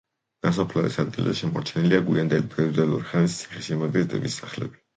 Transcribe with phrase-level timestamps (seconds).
[0.45, 4.85] ნასოფლარის ადგილზე შემორჩენილია გვიანდელი ფეოდალური ხანის ციხესიმაგრის ტიპის სახლები.